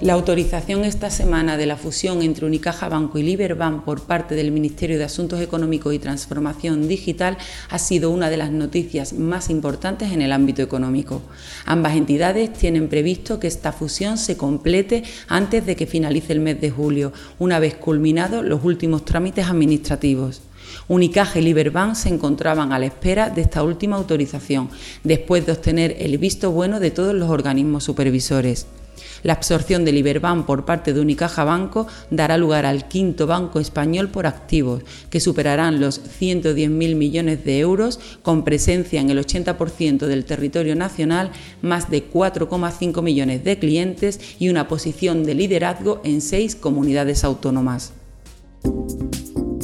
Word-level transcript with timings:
La 0.00 0.12
autorización 0.12 0.84
esta 0.84 1.10
semana 1.10 1.56
de 1.56 1.66
la 1.66 1.76
fusión 1.76 2.22
entre 2.22 2.46
Unicaja 2.46 2.88
Banco 2.88 3.18
y 3.18 3.24
Liberbank 3.24 3.82
por 3.82 4.02
parte 4.02 4.36
del 4.36 4.52
Ministerio 4.52 4.96
de 4.96 5.02
Asuntos 5.02 5.40
Económicos 5.40 5.92
y 5.92 5.98
Transformación 5.98 6.86
Digital 6.86 7.36
ha 7.68 7.78
sido 7.80 8.12
una 8.12 8.30
de 8.30 8.36
las 8.36 8.52
noticias 8.52 9.12
más 9.12 9.50
importantes 9.50 10.12
en 10.12 10.22
el 10.22 10.30
ámbito 10.30 10.62
económico. 10.62 11.20
Ambas 11.66 11.96
entidades 11.96 12.52
tienen 12.52 12.88
previsto 12.88 13.40
que 13.40 13.48
esta 13.48 13.72
fusión 13.72 14.18
se 14.18 14.36
complete 14.36 15.02
antes 15.26 15.66
de 15.66 15.74
que 15.74 15.88
finalice 15.88 16.32
el 16.32 16.40
mes 16.40 16.60
de 16.60 16.70
julio, 16.70 17.12
una 17.40 17.58
vez 17.58 17.74
culminados 17.74 18.44
los 18.44 18.64
últimos 18.64 19.04
trámites 19.04 19.46
administrativos. 19.48 20.42
Unicaja 20.86 21.40
y 21.40 21.42
Liberbank 21.42 21.96
se 21.96 22.08
encontraban 22.08 22.72
a 22.72 22.78
la 22.78 22.86
espera 22.86 23.30
de 23.30 23.40
esta 23.40 23.64
última 23.64 23.96
autorización, 23.96 24.70
después 25.02 25.44
de 25.44 25.52
obtener 25.52 25.96
el 25.98 26.18
visto 26.18 26.52
bueno 26.52 26.78
de 26.78 26.92
todos 26.92 27.16
los 27.16 27.30
organismos 27.30 27.82
supervisores. 27.82 28.68
La 29.22 29.34
absorción 29.34 29.84
del 29.84 29.98
Iberbank 29.98 30.46
por 30.46 30.64
parte 30.64 30.92
de 30.92 31.00
Unicaja 31.00 31.44
Banco 31.44 31.86
dará 32.10 32.36
lugar 32.36 32.66
al 32.66 32.88
quinto 32.88 33.26
banco 33.26 33.60
español 33.60 34.08
por 34.08 34.26
activos, 34.26 34.82
que 35.10 35.20
superarán 35.20 35.80
los 35.80 36.00
110.000 36.20 36.70
millones 36.94 37.44
de 37.44 37.58
euros, 37.58 38.00
con 38.22 38.44
presencia 38.44 39.00
en 39.00 39.10
el 39.10 39.18
80% 39.18 40.06
del 40.06 40.24
territorio 40.24 40.76
nacional, 40.76 41.30
más 41.62 41.90
de 41.90 42.10
4,5 42.10 43.02
millones 43.02 43.44
de 43.44 43.58
clientes 43.58 44.20
y 44.38 44.48
una 44.48 44.68
posición 44.68 45.24
de 45.24 45.34
liderazgo 45.34 46.00
en 46.04 46.20
seis 46.20 46.56
comunidades 46.56 47.24
autónomas. 47.24 47.92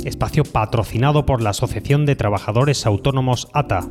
Espacio 0.05 0.45
patrocinado 0.45 1.25
por 1.25 1.43
la 1.43 1.51
Asociación 1.51 2.05
de 2.05 2.15
Trabajadores 2.15 2.85
Autónomos 2.87 3.49
ATA. 3.53 3.89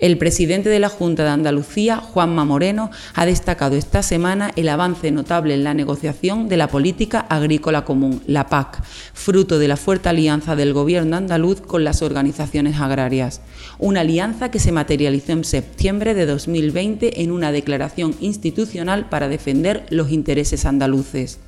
El 0.00 0.16
presidente 0.16 0.70
de 0.70 0.78
la 0.78 0.88
Junta 0.88 1.24
de 1.24 1.28
Andalucía, 1.28 1.98
Juanma 1.98 2.46
Moreno, 2.46 2.90
ha 3.14 3.26
destacado 3.26 3.76
esta 3.76 4.02
semana 4.02 4.50
el 4.56 4.70
avance 4.70 5.10
notable 5.10 5.52
en 5.52 5.62
la 5.62 5.74
negociación 5.74 6.48
de 6.48 6.56
la 6.56 6.68
política 6.68 7.20
agrícola 7.20 7.84
común, 7.84 8.22
la 8.26 8.46
PAC, 8.46 8.82
fruto 9.12 9.58
de 9.58 9.68
la 9.68 9.76
fuerte 9.76 10.08
alianza 10.08 10.56
del 10.56 10.72
Gobierno 10.72 11.18
andaluz 11.18 11.60
con 11.60 11.84
las 11.84 12.00
organizaciones 12.00 12.80
agrarias. 12.80 13.42
Una 13.78 14.00
alianza 14.00 14.50
que 14.50 14.58
se 14.58 14.72
materializó 14.72 15.32
en 15.32 15.44
septiembre 15.44 16.14
de 16.14 16.24
2020 16.24 17.20
en 17.20 17.30
una 17.30 17.52
declaración 17.52 18.14
institucional 18.20 19.10
para 19.10 19.28
defender 19.28 19.84
los 19.90 20.10
intereses 20.10 20.64
andaluces. 20.64 21.40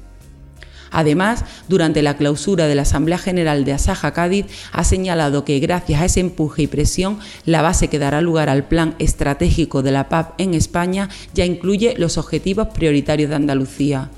Además, 0.93 1.45
durante 1.69 2.03
la 2.03 2.17
clausura 2.17 2.67
de 2.67 2.75
la 2.75 2.83
Asamblea 2.83 3.19
General 3.19 3.65
de 3.65 3.73
Asaja 3.73 4.13
Cádiz, 4.13 4.47
ha 4.73 4.85
señalado 4.85 5.45
que 5.45 5.59
gracias 5.59 6.03
a 6.03 6.05
ese 6.05 6.21
empuje 6.21 6.63
y 6.63 6.67
presión, 6.67 7.19
la 7.47 7.63
base 7.63 7.89
que 7.89 7.99
dará 7.99 8.21
lugar 8.21 8.49
al 8.49 8.65
plan 8.65 8.95
estratégico 8.99 9.83
de 9.83 9.91
la 9.91 10.09
PAP 10.09 10.41
en 10.41 10.55
España 10.55 11.09
ya 11.35 11.45
incluye 11.45 11.95
los 11.97 12.19
objetivos 12.19 12.69
prioritarios 12.69 13.31
de 13.31 13.37
Andalucía. 13.37 14.11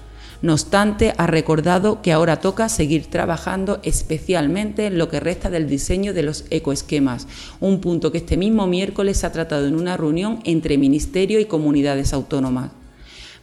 No 0.42 0.52
obstante, 0.52 1.14
ha 1.16 1.26
recordado 1.26 2.02
que 2.02 2.12
ahora 2.12 2.40
toca 2.40 2.68
seguir 2.68 3.06
trabajando 3.06 3.80
especialmente 3.82 4.86
en 4.86 4.98
lo 4.98 5.08
que 5.08 5.18
resta 5.18 5.48
del 5.48 5.66
diseño 5.66 6.12
de 6.12 6.22
los 6.22 6.44
ecoesquemas, 6.50 7.26
un 7.60 7.80
punto 7.80 8.12
que 8.12 8.18
este 8.18 8.36
mismo 8.36 8.66
miércoles 8.66 9.24
ha 9.24 9.32
tratado 9.32 9.66
en 9.66 9.74
una 9.74 9.96
reunión 9.96 10.40
entre 10.44 10.76
Ministerio 10.76 11.40
y 11.40 11.46
comunidades 11.46 12.12
autónomas. 12.12 12.72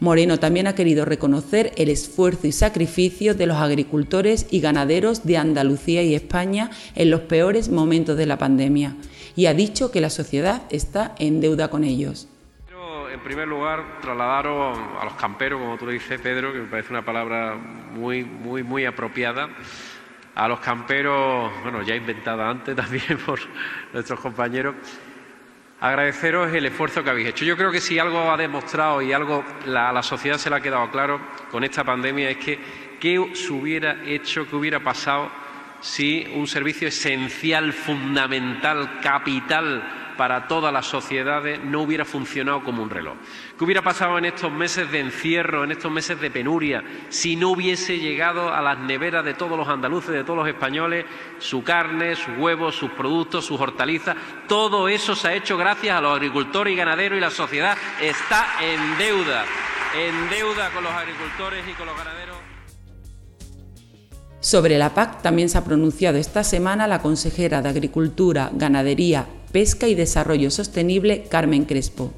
Moreno 0.01 0.39
también 0.39 0.65
ha 0.65 0.73
querido 0.73 1.05
reconocer 1.05 1.73
el 1.77 1.87
esfuerzo 1.87 2.47
y 2.47 2.51
sacrificio 2.51 3.35
de 3.35 3.45
los 3.45 3.57
agricultores 3.57 4.47
y 4.49 4.59
ganaderos 4.59 5.27
de 5.27 5.37
Andalucía 5.37 6.01
y 6.01 6.15
España 6.15 6.71
en 6.95 7.11
los 7.11 7.21
peores 7.21 7.69
momentos 7.69 8.17
de 8.17 8.25
la 8.25 8.39
pandemia 8.39 8.95
y 9.35 9.45
ha 9.45 9.53
dicho 9.53 9.91
que 9.91 10.01
la 10.01 10.09
sociedad 10.09 10.63
está 10.71 11.13
en 11.19 11.39
deuda 11.39 11.69
con 11.69 11.83
ellos. 11.83 12.27
En 13.13 13.19
primer 13.19 13.47
lugar, 13.47 13.99
trasladaros 14.01 14.75
a 14.99 15.05
los 15.05 15.13
camperos, 15.13 15.61
como 15.61 15.77
tú 15.77 15.85
le 15.85 15.93
dices, 15.93 16.19
Pedro, 16.19 16.51
que 16.51 16.59
me 16.59 16.67
parece 16.67 16.89
una 16.89 17.05
palabra 17.05 17.55
muy, 17.55 18.23
muy, 18.23 18.63
muy 18.63 18.85
apropiada. 18.85 19.49
A 20.33 20.47
los 20.47 20.61
camperos, 20.61 21.51
bueno, 21.61 21.83
ya 21.83 21.95
inventada 21.95 22.49
antes 22.49 22.75
también 22.75 23.19
por 23.23 23.39
nuestros 23.93 24.19
compañeros, 24.19 24.73
agradeceros 25.81 26.53
el 26.53 26.67
esfuerzo 26.67 27.03
que 27.03 27.09
habéis 27.09 27.29
hecho. 27.29 27.43
Yo 27.43 27.57
creo 27.57 27.71
que 27.71 27.81
si 27.81 27.97
algo 27.97 28.31
ha 28.31 28.37
demostrado 28.37 29.01
y 29.01 29.11
algo 29.11 29.43
a 29.65 29.91
la 29.91 30.03
sociedad 30.03 30.37
se 30.37 30.49
le 30.49 30.55
ha 30.55 30.61
quedado 30.61 30.89
claro 30.91 31.19
con 31.49 31.63
esta 31.63 31.83
pandemia 31.83 32.29
es 32.29 32.37
que 32.37 32.59
qué 32.99 33.31
se 33.33 33.51
hubiera 33.51 34.03
hecho, 34.05 34.47
qué 34.47 34.55
hubiera 34.55 34.79
pasado 34.79 35.31
si 35.81 36.31
un 36.35 36.47
servicio 36.47 36.87
esencial, 36.87 37.73
fundamental, 37.73 38.99
capital 39.01 40.00
para 40.17 40.47
todas 40.47 40.71
las 40.73 40.85
sociedades 40.85 41.63
no 41.63 41.81
hubiera 41.81 42.05
funcionado 42.05 42.63
como 42.63 42.83
un 42.83 42.89
reloj. 42.89 43.15
¿Qué 43.57 43.63
hubiera 43.63 43.81
pasado 43.81 44.17
en 44.17 44.25
estos 44.25 44.51
meses 44.51 44.91
de 44.91 44.99
encierro, 44.99 45.63
en 45.63 45.71
estos 45.71 45.91
meses 45.91 46.19
de 46.19 46.31
penuria, 46.31 46.83
si 47.09 47.35
no 47.35 47.49
hubiese 47.49 47.99
llegado 47.99 48.53
a 48.53 48.61
las 48.61 48.77
neveras 48.79 49.25
de 49.25 49.33
todos 49.33 49.57
los 49.57 49.67
andaluces, 49.67 50.11
de 50.11 50.23
todos 50.23 50.39
los 50.39 50.47
españoles, 50.47 51.05
su 51.39 51.63
carne, 51.63 52.15
sus 52.15 52.37
huevos, 52.37 52.75
sus 52.75 52.91
productos, 52.91 53.45
sus 53.45 53.59
hortalizas? 53.59 54.15
Todo 54.47 54.87
eso 54.87 55.15
se 55.15 55.27
ha 55.29 55.33
hecho 55.33 55.57
gracias 55.57 55.97
a 55.97 56.01
los 56.01 56.13
agricultores 56.13 56.73
y 56.73 56.77
ganaderos 56.77 57.17
y 57.17 57.21
la 57.21 57.31
sociedad 57.31 57.77
está 58.01 58.45
en 58.61 58.97
deuda, 58.97 59.45
en 59.97 60.29
deuda 60.29 60.69
con 60.71 60.83
los 60.83 60.93
agricultores 60.93 61.63
y 61.69 61.73
con 61.73 61.87
los 61.87 61.97
ganaderos. 61.97 62.21
Sobre 64.41 64.79
la 64.79 64.95
PAC 64.95 65.21
también 65.21 65.49
se 65.49 65.59
ha 65.59 65.63
pronunciado 65.63 66.17
esta 66.17 66.43
semana 66.43 66.87
la 66.87 66.99
consejera 66.99 67.61
de 67.61 67.69
Agricultura, 67.69 68.49
Ganadería, 68.51 69.27
Pesca 69.51 69.87
y 69.87 69.95
Desarrollo 69.95 70.49
Sostenible, 70.49 71.25
Carmen 71.29 71.65
Crespo. 71.65 72.13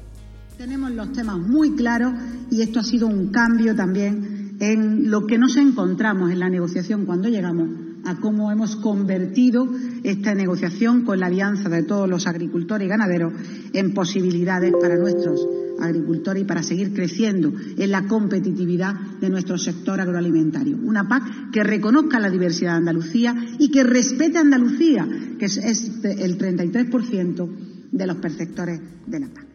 Tenemos 0.56 0.92
los 0.92 1.12
temas 1.12 1.38
muy 1.38 1.74
claros 1.74 2.14
y 2.50 2.62
esto 2.62 2.80
ha 2.80 2.84
sido 2.84 3.06
un 3.06 3.28
cambio 3.32 3.74
también 3.74 4.56
en 4.60 5.10
lo 5.10 5.26
que 5.26 5.36
nos 5.36 5.56
encontramos 5.56 6.30
en 6.30 6.38
la 6.38 6.48
negociación 6.48 7.06
cuando 7.06 7.28
llegamos 7.28 7.68
a 8.04 8.16
cómo 8.16 8.50
hemos 8.50 8.76
convertido 8.76 9.68
esta 10.02 10.34
negociación 10.34 11.04
con 11.04 11.20
la 11.20 11.26
alianza 11.26 11.68
de 11.68 11.82
todos 11.82 12.08
los 12.08 12.26
agricultores 12.26 12.86
y 12.86 12.88
ganaderos 12.88 13.32
en 13.72 13.94
posibilidades 13.94 14.74
para 14.74 14.96
nuestros 14.96 15.48
agricultores 15.78 16.42
y 16.42 16.46
para 16.46 16.62
seguir 16.62 16.92
creciendo 16.92 17.52
en 17.76 17.90
la 17.90 18.06
competitividad 18.06 18.94
de 19.20 19.30
nuestro 19.30 19.58
sector 19.58 20.00
agroalimentario. 20.00 20.76
Una 20.76 21.08
PAC 21.08 21.50
que 21.50 21.64
reconozca 21.64 22.20
la 22.20 22.30
diversidad 22.30 22.72
de 22.72 22.78
Andalucía 22.78 23.34
y 23.58 23.70
que 23.70 23.82
respete 23.82 24.38
a 24.38 24.42
Andalucía, 24.42 25.06
que 25.38 25.46
es 25.46 25.58
el 26.04 26.38
33% 26.38 27.50
de 27.90 28.06
los 28.06 28.16
perceptores 28.16 28.80
de 29.06 29.20
la 29.20 29.28
PAC. 29.28 29.53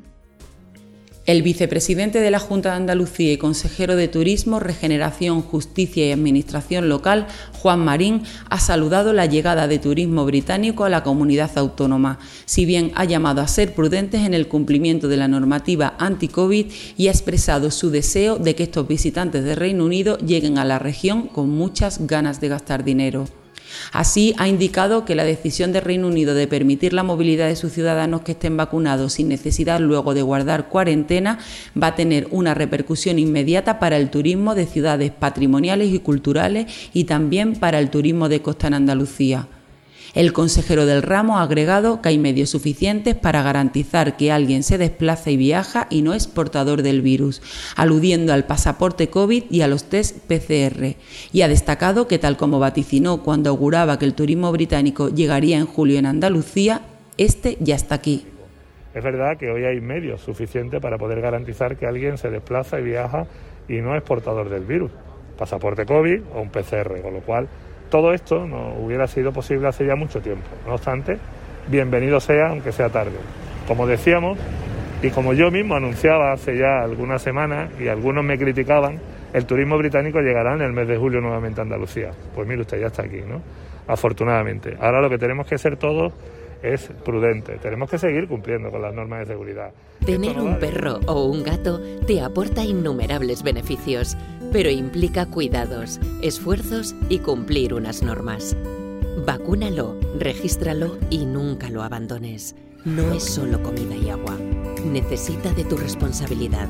El 1.29 1.43
vicepresidente 1.43 2.21
de 2.21 2.31
la 2.31 2.39
Junta 2.39 2.71
de 2.71 2.77
Andalucía 2.77 3.31
y 3.31 3.37
consejero 3.37 3.95
de 3.95 4.07
Turismo, 4.07 4.59
Regeneración, 4.59 5.43
Justicia 5.43 6.07
y 6.07 6.11
Administración 6.11 6.89
Local, 6.89 7.27
Juan 7.53 7.85
Marín, 7.85 8.23
ha 8.49 8.59
saludado 8.59 9.13
la 9.13 9.27
llegada 9.27 9.67
de 9.67 9.77
turismo 9.77 10.25
británico 10.25 10.85
a 10.85 10.89
la 10.89 11.03
comunidad 11.03 11.55
autónoma, 11.55 12.17
si 12.45 12.65
bien 12.65 12.91
ha 12.95 13.05
llamado 13.05 13.41
a 13.41 13.47
ser 13.47 13.75
prudentes 13.75 14.25
en 14.25 14.33
el 14.33 14.47
cumplimiento 14.47 15.07
de 15.07 15.17
la 15.17 15.27
normativa 15.27 15.93
anti-COVID 15.99 16.65
y 16.97 17.09
ha 17.09 17.11
expresado 17.11 17.69
su 17.69 17.91
deseo 17.91 18.37
de 18.39 18.55
que 18.55 18.63
estos 18.63 18.87
visitantes 18.87 19.43
de 19.43 19.53
Reino 19.53 19.85
Unido 19.85 20.17
lleguen 20.17 20.57
a 20.57 20.65
la 20.65 20.79
región 20.79 21.27
con 21.27 21.51
muchas 21.51 22.07
ganas 22.07 22.41
de 22.41 22.47
gastar 22.47 22.83
dinero. 22.83 23.27
Así, 23.91 24.33
ha 24.37 24.47
indicado 24.47 25.05
que 25.05 25.15
la 25.15 25.23
decisión 25.23 25.71
del 25.71 25.83
Reino 25.83 26.07
Unido 26.07 26.33
de 26.33 26.47
permitir 26.47 26.93
la 26.93 27.03
movilidad 27.03 27.47
de 27.47 27.55
sus 27.55 27.73
ciudadanos 27.73 28.21
que 28.21 28.33
estén 28.33 28.57
vacunados 28.57 29.13
sin 29.13 29.29
necesidad 29.29 29.79
luego 29.79 30.13
de 30.13 30.21
guardar 30.21 30.69
cuarentena 30.69 31.39
va 31.81 31.87
a 31.87 31.95
tener 31.95 32.27
una 32.31 32.53
repercusión 32.53 33.19
inmediata 33.19 33.79
para 33.79 33.97
el 33.97 34.09
turismo 34.09 34.55
de 34.55 34.65
ciudades 34.65 35.11
patrimoniales 35.11 35.93
y 35.93 35.99
culturales 35.99 36.67
y 36.93 37.05
también 37.05 37.55
para 37.55 37.79
el 37.79 37.89
turismo 37.89 38.29
de 38.29 38.41
costa 38.41 38.67
en 38.67 38.75
Andalucía. 38.75 39.47
El 40.15 40.33
consejero 40.33 40.87
del 40.87 41.03
ramo 41.03 41.37
ha 41.37 41.43
agregado 41.43 42.01
que 42.01 42.09
hay 42.09 42.17
medios 42.17 42.49
suficientes 42.49 43.13
para 43.15 43.43
garantizar 43.43 44.17
que 44.17 44.31
alguien 44.31 44.63
se 44.63 44.79
desplaza 44.79 45.29
y 45.29 45.37
viaja 45.37 45.85
y 45.91 46.01
no 46.01 46.15
es 46.15 46.27
portador 46.27 46.81
del 46.81 47.01
virus, 47.01 47.41
aludiendo 47.75 48.33
al 48.33 48.45
pasaporte 48.45 49.09
COVID 49.09 49.43
y 49.51 49.61
a 49.61 49.67
los 49.67 49.83
test 49.83 50.17
PCR, 50.27 50.95
y 51.31 51.41
ha 51.43 51.47
destacado 51.47 52.07
que 52.07 52.17
tal 52.17 52.37
como 52.37 52.59
vaticinó 52.59 53.21
cuando 53.21 53.51
auguraba 53.51 53.99
que 53.99 54.05
el 54.05 54.15
turismo 54.15 54.51
británico 54.51 55.09
llegaría 55.09 55.57
en 55.57 55.67
julio 55.67 55.99
en 55.99 56.07
Andalucía, 56.07 56.81
este 57.17 57.57
ya 57.59 57.75
está 57.75 57.95
aquí. 57.95 58.25
Es 58.95 59.03
verdad 59.03 59.37
que 59.37 59.51
hoy 59.51 59.65
hay 59.65 59.79
medios 59.79 60.21
suficientes 60.21 60.81
para 60.81 60.97
poder 60.97 61.21
garantizar 61.21 61.77
que 61.77 61.85
alguien 61.85 62.17
se 62.17 62.31
desplaza 62.31 62.79
y 62.79 62.83
viaja 62.83 63.27
y 63.67 63.75
no 63.81 63.95
es 63.95 64.01
portador 64.01 64.49
del 64.49 64.65
virus, 64.65 64.89
pasaporte 65.37 65.85
COVID 65.85 66.21
o 66.33 66.41
un 66.41 66.49
PCR, 66.49 66.99
con 67.03 67.13
lo 67.13 67.21
cual 67.21 67.47
todo 67.89 68.13
esto 68.13 68.45
no 68.45 68.75
hubiera 68.75 69.07
sido 69.07 69.31
posible 69.31 69.67
hace 69.67 69.85
ya 69.85 69.95
mucho 69.95 70.21
tiempo. 70.21 70.47
No 70.65 70.75
obstante, 70.75 71.17
bienvenido 71.67 72.19
sea, 72.19 72.49
aunque 72.49 72.71
sea 72.71 72.89
tarde. 72.89 73.17
Como 73.67 73.87
decíamos, 73.87 74.37
y 75.01 75.09
como 75.09 75.33
yo 75.33 75.49
mismo 75.51 75.75
anunciaba 75.75 76.33
hace 76.33 76.57
ya 76.57 76.81
algunas 76.83 77.21
semanas 77.21 77.71
y 77.79 77.87
algunos 77.87 78.23
me 78.23 78.37
criticaban, 78.37 78.99
el 79.33 79.45
turismo 79.45 79.77
británico 79.77 80.19
llegará 80.19 80.55
en 80.55 80.61
el 80.61 80.73
mes 80.73 80.87
de 80.87 80.97
julio 80.97 81.21
nuevamente 81.21 81.61
a 81.61 81.63
Andalucía. 81.63 82.11
Pues 82.35 82.47
mire 82.47 82.61
usted, 82.61 82.79
ya 82.79 82.87
está 82.87 83.03
aquí, 83.03 83.21
¿no? 83.27 83.41
Afortunadamente. 83.87 84.75
Ahora 84.79 85.01
lo 85.01 85.09
que 85.09 85.17
tenemos 85.17 85.47
que 85.47 85.57
ser 85.57 85.77
todos 85.77 86.13
es 86.61 86.89
prudente. 87.05 87.57
Tenemos 87.57 87.89
que 87.89 87.97
seguir 87.97 88.27
cumpliendo 88.27 88.69
con 88.69 88.81
las 88.81 88.93
normas 88.93 89.19
de 89.19 89.33
seguridad. 89.33 89.71
Tener 90.05 90.37
un 90.39 90.59
perro 90.59 90.99
o 91.07 91.25
un 91.25 91.43
gato 91.43 91.79
te 92.05 92.21
aporta 92.21 92.63
innumerables 92.63 93.43
beneficios, 93.43 94.17
pero 94.51 94.69
implica 94.69 95.25
cuidados, 95.25 95.99
esfuerzos 96.21 96.95
y 97.09 97.19
cumplir 97.19 97.73
unas 97.73 98.01
normas. 98.03 98.55
Vacúnalo, 99.25 99.99
regístralo 100.17 100.97
y 101.09 101.25
nunca 101.25 101.69
lo 101.69 101.83
abandones. 101.83 102.55
No 102.85 103.11
es 103.13 103.23
solo 103.23 103.61
comida 103.61 103.95
y 103.95 104.09
agua. 104.09 104.37
Necesita 104.85 105.51
de 105.53 105.65
tu 105.65 105.77
responsabilidad. 105.77 106.69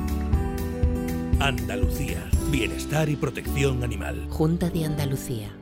Andalucía. 1.38 2.28
Bienestar 2.50 3.08
y 3.08 3.16
protección 3.16 3.84
animal. 3.84 4.26
Junta 4.28 4.68
de 4.68 4.84
Andalucía. 4.84 5.59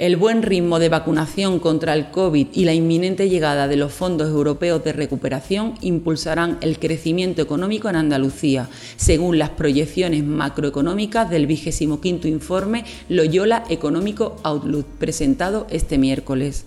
El 0.00 0.16
buen 0.16 0.42
ritmo 0.42 0.78
de 0.78 0.88
vacunación 0.88 1.58
contra 1.58 1.92
el 1.92 2.10
COVID 2.10 2.46
y 2.54 2.64
la 2.64 2.72
inminente 2.72 3.28
llegada 3.28 3.68
de 3.68 3.76
los 3.76 3.92
fondos 3.92 4.30
europeos 4.30 4.82
de 4.82 4.94
recuperación 4.94 5.74
impulsarán 5.82 6.56
el 6.62 6.78
crecimiento 6.78 7.42
económico 7.42 7.90
en 7.90 7.96
Andalucía, 7.96 8.70
según 8.96 9.38
las 9.38 9.50
proyecciones 9.50 10.24
macroeconómicas 10.24 11.28
del 11.28 11.46
vigésimo 11.46 12.00
quinto 12.00 12.28
informe 12.28 12.86
Loyola 13.10 13.64
Económico 13.68 14.36
Outlook, 14.42 14.86
presentado 14.98 15.66
este 15.68 15.98
miércoles. 15.98 16.64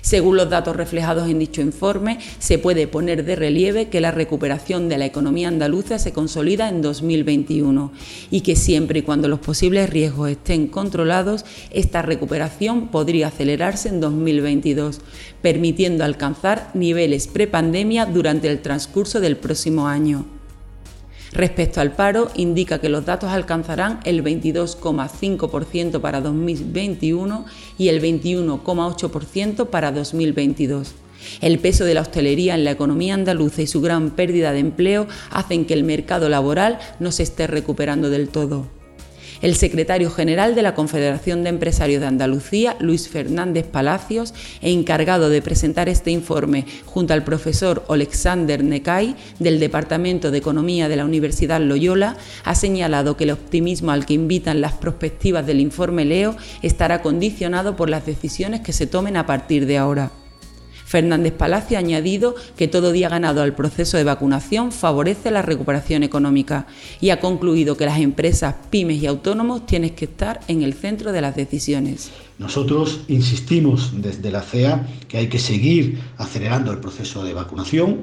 Según 0.00 0.36
los 0.36 0.50
datos 0.50 0.76
reflejados 0.76 1.28
en 1.28 1.38
dicho 1.38 1.60
informe, 1.60 2.18
se 2.38 2.58
puede 2.58 2.86
poner 2.86 3.24
de 3.24 3.36
relieve 3.36 3.88
que 3.88 4.00
la 4.00 4.10
recuperación 4.10 4.88
de 4.88 4.98
la 4.98 5.06
economía 5.06 5.48
andaluza 5.48 5.98
se 5.98 6.12
consolida 6.12 6.68
en 6.68 6.82
2021 6.82 7.92
y 8.30 8.40
que 8.42 8.56
siempre 8.56 9.00
y 9.00 9.02
cuando 9.02 9.28
los 9.28 9.40
posibles 9.40 9.90
riesgos 9.90 10.30
estén 10.30 10.66
controlados, 10.66 11.44
esta 11.70 12.02
recuperación 12.02 12.88
podría 12.88 13.28
acelerarse 13.28 13.88
en 13.88 14.00
2022, 14.00 15.00
permitiendo 15.42 16.04
alcanzar 16.04 16.70
niveles 16.74 17.26
prepandemia 17.26 18.06
durante 18.06 18.48
el 18.48 18.60
transcurso 18.60 19.20
del 19.20 19.36
próximo 19.36 19.88
año. 19.88 20.35
Respecto 21.36 21.82
al 21.82 21.92
paro, 21.92 22.30
indica 22.34 22.78
que 22.78 22.88
los 22.88 23.04
datos 23.04 23.28
alcanzarán 23.28 24.00
el 24.04 24.24
22,5% 24.24 26.00
para 26.00 26.22
2021 26.22 27.44
y 27.76 27.88
el 27.88 28.00
21,8% 28.00 29.66
para 29.66 29.92
2022. 29.92 30.94
El 31.42 31.58
peso 31.58 31.84
de 31.84 31.92
la 31.92 32.00
hostelería 32.00 32.54
en 32.54 32.64
la 32.64 32.70
economía 32.70 33.12
andaluza 33.12 33.60
y 33.60 33.66
su 33.66 33.82
gran 33.82 34.12
pérdida 34.12 34.52
de 34.52 34.60
empleo 34.60 35.08
hacen 35.30 35.66
que 35.66 35.74
el 35.74 35.84
mercado 35.84 36.30
laboral 36.30 36.78
no 37.00 37.12
se 37.12 37.24
esté 37.24 37.46
recuperando 37.46 38.08
del 38.08 38.30
todo. 38.30 38.68
El 39.42 39.54
secretario 39.54 40.10
general 40.10 40.54
de 40.54 40.62
la 40.62 40.74
Confederación 40.74 41.42
de 41.42 41.50
Empresarios 41.50 42.00
de 42.00 42.06
Andalucía, 42.06 42.76
Luis 42.80 43.08
Fernández 43.08 43.66
Palacios, 43.66 44.32
e 44.62 44.72
encargado 44.72 45.28
de 45.28 45.42
presentar 45.42 45.88
este 45.88 46.10
informe 46.10 46.64
junto 46.86 47.12
al 47.12 47.24
profesor 47.24 47.84
Alexander 47.88 48.64
Necay 48.64 49.14
del 49.38 49.60
Departamento 49.60 50.30
de 50.30 50.38
Economía 50.38 50.88
de 50.88 50.96
la 50.96 51.04
Universidad 51.04 51.60
Loyola, 51.60 52.16
ha 52.44 52.54
señalado 52.54 53.16
que 53.16 53.24
el 53.24 53.30
optimismo 53.30 53.90
al 53.90 54.06
que 54.06 54.14
invitan 54.14 54.60
las 54.60 54.72
perspectivas 54.72 55.46
del 55.46 55.60
informe 55.60 56.04
Leo 56.04 56.36
estará 56.62 57.02
condicionado 57.02 57.76
por 57.76 57.90
las 57.90 58.06
decisiones 58.06 58.60
que 58.62 58.72
se 58.72 58.86
tomen 58.86 59.16
a 59.16 59.26
partir 59.26 59.66
de 59.66 59.78
ahora. 59.78 60.10
Fernández 60.86 61.32
Palacio 61.32 61.76
ha 61.76 61.80
añadido 61.80 62.36
que 62.56 62.68
todo 62.68 62.92
día 62.92 63.08
ganado 63.08 63.42
al 63.42 63.54
proceso 63.54 63.96
de 63.96 64.04
vacunación 64.04 64.70
favorece 64.70 65.32
la 65.32 65.42
recuperación 65.42 66.04
económica 66.04 66.68
y 67.00 67.10
ha 67.10 67.18
concluido 67.18 67.76
que 67.76 67.86
las 67.86 67.98
empresas, 67.98 68.54
pymes 68.70 69.02
y 69.02 69.06
autónomos 69.06 69.66
tienen 69.66 69.90
que 69.90 70.04
estar 70.04 70.40
en 70.46 70.62
el 70.62 70.74
centro 70.74 71.10
de 71.10 71.20
las 71.20 71.34
decisiones. 71.34 72.12
Nosotros 72.38 73.00
insistimos 73.08 74.00
desde 74.00 74.30
la 74.30 74.42
CEA 74.42 74.86
que 75.08 75.18
hay 75.18 75.28
que 75.28 75.40
seguir 75.40 75.98
acelerando 76.18 76.70
el 76.70 76.78
proceso 76.78 77.24
de 77.24 77.34
vacunación. 77.34 78.02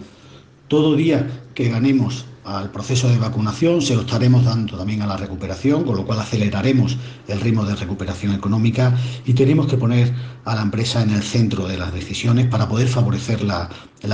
Todo 0.68 0.96
día 0.96 1.30
que 1.54 1.70
ganemos 1.70 2.26
al 2.46 2.72
proceso 2.72 3.08
de 3.08 3.18
vacunación, 3.18 3.82
se 3.82 3.96
lo 3.96 4.02
estaremos 4.02 4.44
dando 4.44 4.78
también 4.78 5.02
a 5.02 5.08
la 5.08 5.18
recuperación, 5.18 5.84
con 5.84 5.96
lo 5.96 6.06
cual 6.06 6.20
aceleraremos 6.20 6.98
el 7.28 7.40
ritmo 7.40 7.66
de 7.66 7.76
recuperación 7.76 8.34
económica 8.34 8.98
y 9.26 9.34
tenemos 9.34 9.68
que 9.68 9.78
poner 9.78 10.14
a 10.44 10.56
la 10.56 10.62
empresa 10.62 11.02
en 11.02 11.12
el 11.12 11.24
centro 11.24 11.68
de 11.68 11.78
las 11.78 11.94
decisiones 11.94 12.48
para 12.48 12.68
poder 12.68 12.88
favorecer 12.88 13.44
la, 13.44 13.70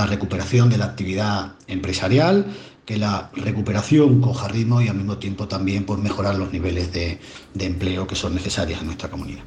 recuperación 0.06 0.70
de 0.70 0.78
la 0.78 0.86
actividad 0.86 1.52
empresarial, 1.66 2.46
que 2.84 2.96
la 2.96 3.30
recuperación 3.34 4.20
coja 4.20 4.48
ritmo 4.48 4.80
y 4.80 4.88
al 4.88 4.96
mismo 4.96 5.18
tiempo 5.18 5.48
también 5.48 5.84
por 5.84 5.98
mejorar 5.98 6.36
los 6.36 6.52
niveles 6.52 6.92
de 6.92 7.18
empleo 7.58 8.06
que 8.06 8.16
son 8.16 8.34
necesarios 8.34 8.80
en 8.80 8.86
nuestra 8.86 9.10
comunidad. 9.10 9.42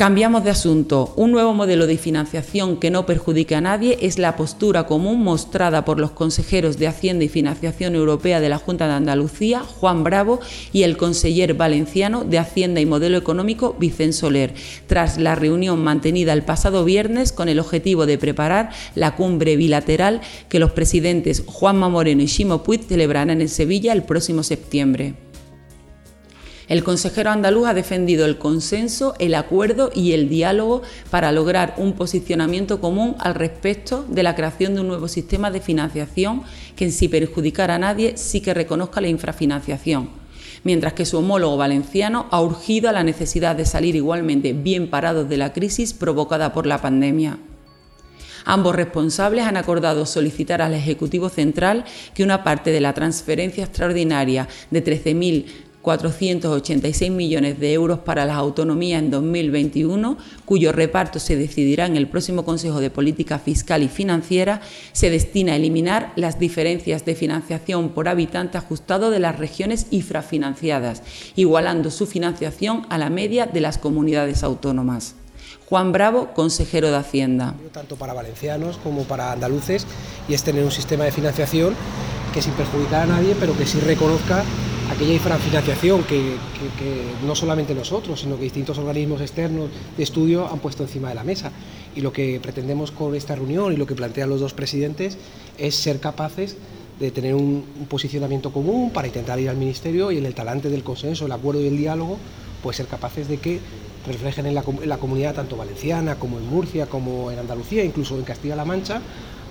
Cambiamos 0.00 0.44
de 0.44 0.48
asunto. 0.48 1.12
Un 1.16 1.30
nuevo 1.30 1.52
modelo 1.52 1.86
de 1.86 1.98
financiación 1.98 2.78
que 2.78 2.90
no 2.90 3.04
perjudique 3.04 3.54
a 3.54 3.60
nadie 3.60 3.98
es 4.00 4.18
la 4.18 4.34
postura 4.34 4.86
común 4.86 5.22
mostrada 5.22 5.84
por 5.84 6.00
los 6.00 6.12
consejeros 6.12 6.78
de 6.78 6.86
Hacienda 6.86 7.26
y 7.26 7.28
Financiación 7.28 7.94
Europea 7.94 8.40
de 8.40 8.48
la 8.48 8.56
Junta 8.56 8.86
de 8.86 8.94
Andalucía, 8.94 9.60
Juan 9.60 10.02
Bravo, 10.02 10.40
y 10.72 10.84
el 10.84 10.96
conseller 10.96 11.52
valenciano 11.52 12.24
de 12.24 12.38
Hacienda 12.38 12.80
y 12.80 12.86
Modelo 12.86 13.18
Económico, 13.18 13.76
Vicente 13.78 14.14
Soler, 14.14 14.54
tras 14.86 15.18
la 15.18 15.34
reunión 15.34 15.84
mantenida 15.84 16.32
el 16.32 16.44
pasado 16.44 16.86
viernes 16.86 17.30
con 17.32 17.50
el 17.50 17.60
objetivo 17.60 18.06
de 18.06 18.16
preparar 18.16 18.70
la 18.94 19.16
cumbre 19.16 19.56
bilateral 19.56 20.22
que 20.48 20.60
los 20.60 20.70
presidentes 20.70 21.42
Juanma 21.44 21.90
Moreno 21.90 22.22
y 22.22 22.26
Ximo 22.26 22.62
Puig 22.62 22.84
celebrarán 22.84 23.42
en 23.42 23.50
Sevilla 23.50 23.92
el 23.92 24.04
próximo 24.04 24.44
septiembre. 24.44 25.14
El 26.70 26.84
consejero 26.84 27.30
andaluz 27.30 27.66
ha 27.66 27.74
defendido 27.74 28.24
el 28.26 28.38
consenso, 28.38 29.16
el 29.18 29.34
acuerdo 29.34 29.90
y 29.92 30.12
el 30.12 30.28
diálogo 30.28 30.82
para 31.10 31.32
lograr 31.32 31.74
un 31.78 31.94
posicionamiento 31.94 32.80
común 32.80 33.16
al 33.18 33.34
respecto 33.34 34.04
de 34.08 34.22
la 34.22 34.36
creación 34.36 34.76
de 34.76 34.82
un 34.82 34.86
nuevo 34.86 35.08
sistema 35.08 35.50
de 35.50 35.60
financiación 35.60 36.44
que, 36.76 36.88
sin 36.92 37.10
perjudicar 37.10 37.72
a 37.72 37.80
nadie, 37.80 38.16
sí 38.16 38.40
que 38.40 38.54
reconozca 38.54 39.00
la 39.00 39.08
infrafinanciación 39.08 40.10
mientras 40.62 40.92
que 40.92 41.06
su 41.06 41.18
homólogo 41.18 41.56
valenciano 41.56 42.26
ha 42.30 42.40
urgido 42.40 42.88
a 42.88 42.92
la 42.92 43.02
necesidad 43.02 43.56
de 43.56 43.64
salir 43.64 43.96
igualmente 43.96 44.52
bien 44.52 44.90
parados 44.90 45.28
de 45.28 45.38
la 45.38 45.52
crisis 45.52 45.92
provocada 45.92 46.52
por 46.52 46.66
la 46.66 46.80
pandemia. 46.80 47.38
Ambos 48.44 48.76
responsables 48.76 49.44
han 49.44 49.56
acordado 49.56 50.06
solicitar 50.06 50.62
al 50.62 50.74
Ejecutivo 50.74 51.30
Central 51.30 51.84
que 52.14 52.22
una 52.22 52.44
parte 52.44 52.70
de 52.70 52.80
la 52.80 52.92
transferencia 52.92 53.64
extraordinaria 53.64 54.48
de 54.70 54.84
13.000 54.84 55.46
486 55.82 57.10
millones 57.10 57.58
de 57.58 57.72
euros 57.72 58.00
para 58.00 58.26
las 58.26 58.36
autonomías 58.36 59.02
en 59.02 59.10
2021, 59.10 60.18
cuyo 60.44 60.72
reparto 60.72 61.18
se 61.18 61.36
decidirá 61.36 61.86
en 61.86 61.96
el 61.96 62.08
próximo 62.08 62.44
Consejo 62.44 62.80
de 62.80 62.90
Política 62.90 63.38
Fiscal 63.38 63.82
y 63.82 63.88
Financiera, 63.88 64.60
se 64.92 65.10
destina 65.10 65.52
a 65.52 65.56
eliminar 65.56 66.12
las 66.16 66.38
diferencias 66.38 67.04
de 67.04 67.14
financiación 67.14 67.90
por 67.90 68.08
habitante 68.08 68.58
ajustado 68.58 69.10
de 69.10 69.20
las 69.20 69.38
regiones 69.38 69.86
infrafinanciadas, 69.90 71.02
igualando 71.34 71.90
su 71.90 72.06
financiación 72.06 72.86
a 72.90 72.98
la 72.98 73.08
media 73.08 73.46
de 73.46 73.60
las 73.60 73.78
comunidades 73.78 74.42
autónomas. 74.42 75.14
Juan 75.66 75.92
Bravo, 75.92 76.34
consejero 76.34 76.90
de 76.90 76.96
Hacienda. 76.96 77.54
Tanto 77.72 77.96
para 77.96 78.12
valencianos 78.12 78.76
como 78.78 79.04
para 79.04 79.32
andaluces, 79.32 79.86
y 80.28 80.34
es 80.34 80.42
tener 80.42 80.64
un 80.64 80.72
sistema 80.72 81.04
de 81.04 81.12
financiación 81.12 81.74
que 82.34 82.42
sin 82.42 82.52
perjudicar 82.52 83.02
a 83.02 83.06
nadie, 83.06 83.36
pero 83.38 83.56
que 83.56 83.66
sí 83.66 83.78
reconozca 83.80 84.44
aquella 84.90 85.14
infrafinanciación 85.14 86.02
que, 86.02 86.36
no 87.24 87.34
solamente 87.34 87.74
nosotros, 87.74 88.20
sino 88.20 88.36
que 88.36 88.42
distintos 88.42 88.76
organismos 88.78 89.20
externos 89.20 89.70
de 89.96 90.02
estudio 90.02 90.48
han 90.50 90.58
puesto 90.58 90.82
encima 90.82 91.08
de 91.08 91.14
la 91.14 91.24
mesa. 91.24 91.52
Y 91.94 92.00
lo 92.00 92.12
que 92.12 92.40
pretendemos 92.40 92.90
con 92.90 93.14
esta 93.14 93.36
reunión 93.36 93.72
y 93.72 93.76
lo 93.76 93.86
que 93.86 93.94
plantean 93.94 94.28
los 94.28 94.40
dos 94.40 94.52
presidentes 94.52 95.16
es 95.58 95.76
ser 95.76 96.00
capaces 96.00 96.56
de 96.98 97.10
tener 97.10 97.34
un, 97.34 97.64
posicionamiento 97.88 98.52
común 98.52 98.90
para 98.90 99.06
intentar 99.06 99.38
ir 99.38 99.48
al 99.48 99.56
Ministerio 99.56 100.10
y 100.12 100.18
en 100.18 100.26
el 100.26 100.34
talante 100.34 100.68
del 100.68 100.82
consenso, 100.82 101.26
el 101.26 101.32
acuerdo 101.32 101.62
y 101.62 101.68
el 101.68 101.76
diálogo, 101.76 102.18
pues 102.62 102.76
ser 102.76 102.86
capaces 102.86 103.28
de 103.28 103.38
que 103.38 103.60
reflejen 104.06 104.46
en 104.46 104.54
la, 104.54 104.64
en 104.82 104.88
la 104.88 104.98
comunidad 104.98 105.34
tanto 105.34 105.56
valenciana 105.56 106.16
como 106.16 106.38
en 106.38 106.46
Murcia, 106.46 106.86
como 106.86 107.30
en 107.30 107.38
Andalucía, 107.38 107.84
incluso 107.84 108.16
en 108.18 108.24
Castilla-La 108.24 108.64
Mancha, 108.64 109.00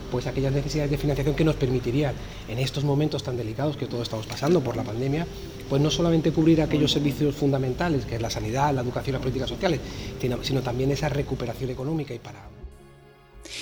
pues 0.09 0.27
aquellas 0.27 0.53
necesidades 0.53 0.91
de 0.91 0.97
financiación 0.97 1.35
que 1.35 1.43
nos 1.43 1.55
permitirían 1.55 2.13
en 2.47 2.59
estos 2.59 2.83
momentos 2.83 3.23
tan 3.23 3.37
delicados 3.37 3.77
que 3.77 3.87
todos 3.87 4.03
estamos 4.03 4.25
pasando 4.25 4.61
por 4.61 4.75
la 4.75 4.83
pandemia, 4.83 5.25
pues 5.69 5.81
no 5.81 5.91
solamente 5.91 6.31
cubrir 6.31 6.61
aquellos 6.61 6.91
servicios 6.91 7.35
fundamentales, 7.35 8.05
que 8.05 8.15
es 8.15 8.21
la 8.21 8.29
sanidad, 8.29 8.73
la 8.73 8.81
educación, 8.81 9.13
las 9.13 9.21
políticas 9.21 9.49
sociales, 9.49 9.79
sino, 10.19 10.61
también 10.61 10.91
esa 10.91 11.09
recuperación 11.09 11.69
económica 11.69 12.13
y 12.13 12.19
para 12.19 12.49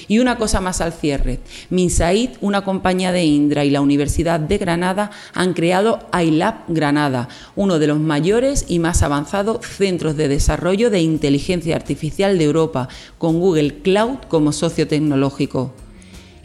Y 0.07 0.19
una 0.19 0.37
cosa 0.37 0.61
más 0.61 0.79
al 0.81 0.93
cierre. 0.93 1.39
Minsaid, 1.69 2.31
una 2.41 2.63
compañía 2.63 3.11
de 3.11 3.25
Indra 3.25 3.65
y 3.65 3.69
la 3.69 3.81
Universidad 3.81 4.39
de 4.39 4.57
Granada 4.57 5.11
han 5.33 5.53
creado 5.53 5.99
iLab 6.17 6.63
Granada, 6.67 7.27
uno 7.55 7.79
de 7.79 7.87
los 7.87 7.99
mayores 7.99 8.65
y 8.67 8.79
más 8.79 9.03
avanzados 9.03 9.65
centros 9.65 10.15
de 10.15 10.27
desarrollo 10.27 10.89
de 10.89 11.01
inteligencia 11.01 11.75
artificial 11.75 12.37
de 12.37 12.45
Europa, 12.45 12.89
con 13.17 13.39
Google 13.39 13.81
Cloud 13.81 14.19
como 14.29 14.51
socio 14.51 14.87
tecnológico. 14.87 15.73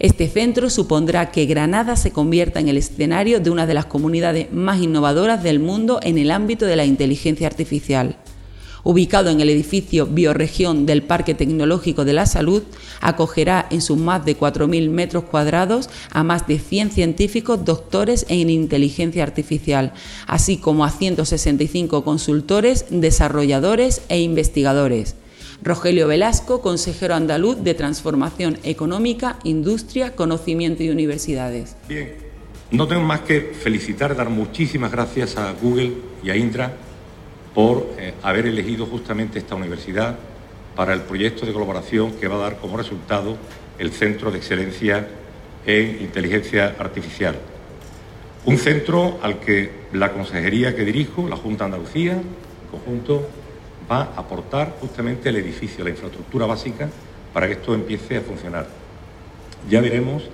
Este 0.02 0.26
centro 0.26 0.68
supondrá 0.68 1.30
que 1.30 1.46
Granada 1.46 1.94
se 1.94 2.10
convierta 2.10 2.58
en 2.58 2.66
el 2.66 2.76
escenario 2.76 3.38
de 3.38 3.50
una 3.50 3.68
de 3.68 3.74
las 3.74 3.86
comunidades 3.86 4.52
más 4.52 4.82
innovadoras 4.82 5.44
del 5.44 5.60
mundo 5.60 6.00
en 6.02 6.18
el 6.18 6.32
ámbito 6.32 6.66
de 6.66 6.74
la 6.74 6.84
inteligencia 6.84 7.46
artificial. 7.46 8.16
Ubicado 8.82 9.30
en 9.30 9.40
el 9.40 9.48
edificio 9.48 10.06
Bioregión 10.06 10.86
del 10.86 11.04
Parque 11.04 11.34
Tecnológico 11.34 12.04
de 12.04 12.14
la 12.14 12.26
Salud, 12.26 12.64
acogerá 13.00 13.68
en 13.70 13.80
sus 13.80 13.96
más 13.96 14.24
de 14.24 14.36
4.000 14.36 14.90
metros 14.90 15.22
cuadrados 15.22 15.88
a 16.10 16.24
más 16.24 16.48
de 16.48 16.58
100 16.58 16.90
científicos 16.90 17.64
doctores 17.64 18.26
en 18.28 18.50
inteligencia 18.50 19.22
artificial, 19.22 19.92
así 20.26 20.56
como 20.56 20.84
a 20.84 20.90
165 20.90 22.02
consultores, 22.02 22.86
desarrolladores 22.90 24.02
e 24.08 24.20
investigadores. 24.20 25.14
Rogelio 25.62 26.08
Velasco, 26.08 26.60
consejero 26.60 27.14
andaluz 27.14 27.62
de 27.62 27.74
Transformación 27.74 28.58
Económica, 28.64 29.38
Industria, 29.44 30.16
Conocimiento 30.16 30.82
y 30.82 30.90
Universidades. 30.90 31.76
Bien, 31.88 32.16
no 32.72 32.88
tengo 32.88 33.02
más 33.02 33.20
que 33.20 33.40
felicitar, 33.40 34.16
dar 34.16 34.28
muchísimas 34.28 34.90
gracias 34.90 35.36
a 35.36 35.52
Google 35.52 35.92
y 36.24 36.30
a 36.30 36.36
Indra 36.36 36.72
por 37.54 37.94
eh, 37.96 38.14
haber 38.24 38.46
elegido 38.46 38.86
justamente 38.86 39.38
esta 39.38 39.54
universidad 39.54 40.18
para 40.74 40.94
el 40.94 41.02
proyecto 41.02 41.46
de 41.46 41.52
colaboración 41.52 42.12
que 42.12 42.26
va 42.26 42.36
a 42.36 42.38
dar 42.38 42.56
como 42.58 42.76
resultado 42.76 43.36
el 43.78 43.92
Centro 43.92 44.32
de 44.32 44.38
Excelencia 44.38 45.06
en 45.64 46.02
Inteligencia 46.02 46.74
Artificial. 46.76 47.36
Un 48.46 48.58
centro 48.58 49.20
al 49.22 49.38
que 49.38 49.70
la 49.92 50.12
consejería 50.12 50.74
que 50.74 50.84
dirijo, 50.84 51.28
la 51.28 51.36
Junta 51.36 51.66
Andalucía, 51.66 52.20
conjunto, 52.72 53.28
va 53.92 54.02
a 54.16 54.20
aportar 54.20 54.76
justamente 54.80 55.28
el 55.28 55.36
edificio, 55.36 55.84
la 55.84 55.90
infraestructura 55.90 56.46
básica 56.46 56.88
para 57.34 57.46
que 57.46 57.54
esto 57.54 57.74
empiece 57.74 58.16
a 58.16 58.22
funcionar. 58.22 58.66
Ya 59.68 59.80
veremos, 59.80 60.24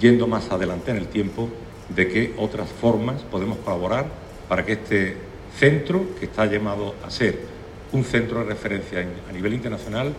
yendo 0.00 0.26
más 0.26 0.50
adelante 0.50 0.90
en 0.90 0.96
el 0.96 1.08
tiempo, 1.08 1.48
de 1.88 2.08
qué 2.08 2.34
otras 2.38 2.68
formas 2.70 3.20
podemos 3.22 3.58
colaborar 3.58 4.06
para 4.48 4.64
que 4.64 4.72
este 4.72 5.16
centro, 5.58 6.06
que 6.18 6.24
está 6.26 6.46
llamado 6.46 6.94
a 7.04 7.10
ser 7.10 7.38
un 7.92 8.04
centro 8.04 8.38
de 8.40 8.44
referencia 8.46 9.06
a 9.28 9.32
nivel 9.32 9.52
internacional, 9.52 10.14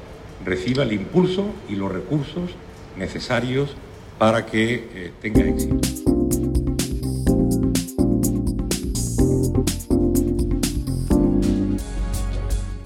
reciba 0.45 0.83
el 0.83 0.93
impulso 0.93 1.45
y 1.67 1.75
los 1.75 1.91
recursos 1.91 2.51
necesarios 2.97 3.75
para 4.19 4.45
que 4.45 4.87
eh, 4.93 5.11
tenga 5.21 5.41
éxito. 5.41 6.12